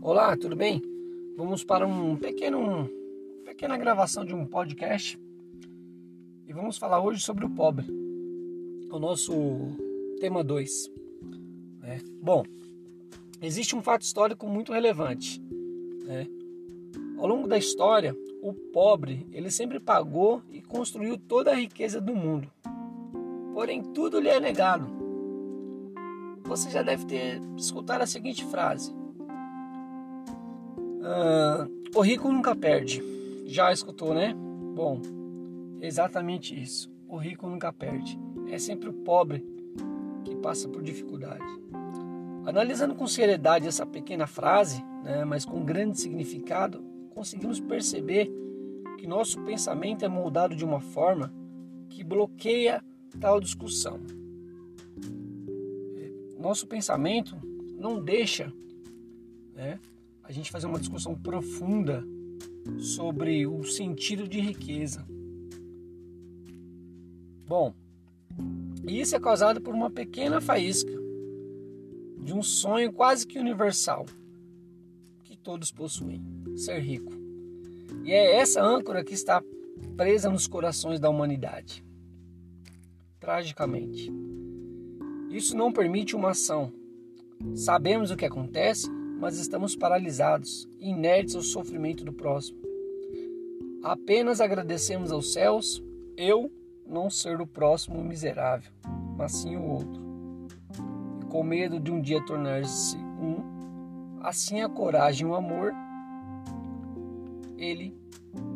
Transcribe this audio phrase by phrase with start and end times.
[0.00, 0.80] Olá, tudo bem?
[1.36, 2.88] Vamos para um pequeno,
[3.44, 5.18] pequena gravação de um podcast
[6.46, 7.84] e vamos falar hoje sobre o pobre,
[8.90, 9.32] o nosso
[10.20, 10.88] tema 2.
[11.80, 11.98] Né?
[12.22, 12.44] Bom,
[13.42, 15.42] existe um fato histórico muito relevante.
[16.04, 16.28] Né?
[17.18, 22.14] Ao longo da história, o pobre ele sempre pagou e construiu toda a riqueza do
[22.14, 22.48] mundo.
[23.52, 24.86] Porém, tudo lhe é negado.
[26.44, 28.94] Você já deve ter escutado a seguinte frase:
[31.08, 33.02] Uh, o rico nunca perde.
[33.46, 34.34] Já escutou, né?
[34.74, 35.00] Bom,
[35.80, 36.92] exatamente isso.
[37.08, 38.18] O rico nunca perde.
[38.50, 39.42] É sempre o pobre
[40.22, 41.42] que passa por dificuldade.
[42.44, 48.30] Analisando com seriedade essa pequena frase, né, mas com grande significado, conseguimos perceber
[48.98, 51.32] que nosso pensamento é moldado de uma forma
[51.88, 52.84] que bloqueia
[53.18, 53.98] tal discussão.
[56.38, 57.36] Nosso pensamento
[57.78, 58.52] não deixa
[59.54, 59.78] né,
[60.28, 62.04] a gente fazer uma discussão profunda
[62.78, 65.06] sobre o sentido de riqueza.
[67.46, 67.74] Bom,
[68.86, 70.92] isso é causado por uma pequena faísca
[72.18, 74.04] de um sonho quase que universal
[75.24, 76.22] que todos possuem:
[76.56, 77.12] ser rico.
[78.04, 79.42] E é essa âncora que está
[79.96, 81.82] presa nos corações da humanidade.
[83.18, 84.12] Tragicamente.
[85.30, 86.70] Isso não permite uma ação.
[87.54, 92.58] Sabemos o que acontece mas estamos paralisados, inertes ao sofrimento do próximo.
[93.82, 95.82] Apenas agradecemos aos céus,
[96.16, 96.50] eu
[96.86, 98.70] não ser o próximo miserável,
[99.16, 100.02] mas sim o outro.
[101.20, 105.72] E com medo de um dia tornar-se um, assim a coragem e o amor,
[107.56, 107.96] ele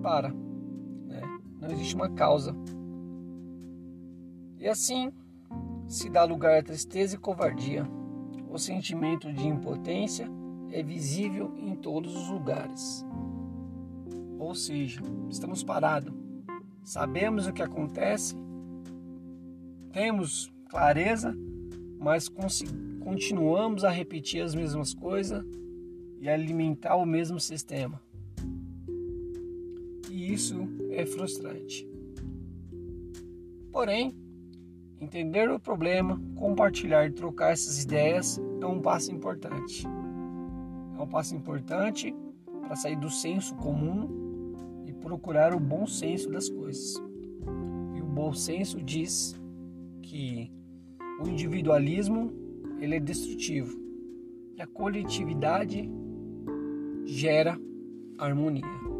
[0.00, 0.28] para.
[0.28, 1.22] Né?
[1.60, 2.54] Não existe uma causa.
[4.58, 5.12] E assim
[5.88, 7.84] se dá lugar à tristeza e covardia,
[8.48, 10.26] o sentimento de impotência
[10.72, 13.04] é visível em todos os lugares.
[14.38, 16.12] Ou seja, estamos parados,
[16.82, 18.34] sabemos o que acontece,
[19.92, 21.36] temos clareza,
[21.98, 25.44] mas continuamos a repetir as mesmas coisas
[26.18, 28.00] e alimentar o mesmo sistema.
[30.10, 30.56] E isso
[30.90, 31.88] é frustrante.
[33.70, 34.14] Porém,
[35.00, 39.86] entender o problema, compartilhar e trocar essas ideias é um passo importante
[41.02, 42.14] um passo importante
[42.60, 44.54] para sair do senso comum
[44.86, 46.94] e procurar o bom senso das coisas.
[47.94, 49.38] E o bom senso diz
[50.00, 50.50] que
[51.20, 52.32] o individualismo
[52.80, 53.78] ele é destrutivo
[54.56, 55.88] e a coletividade
[57.04, 57.58] gera
[58.18, 58.91] harmonia.